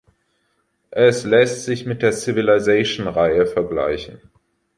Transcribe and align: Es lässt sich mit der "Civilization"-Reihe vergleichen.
Es 0.89 1.25
lässt 1.25 1.63
sich 1.65 1.85
mit 1.85 2.01
der 2.01 2.11
"Civilization"-Reihe 2.11 3.45
vergleichen. 3.45 4.19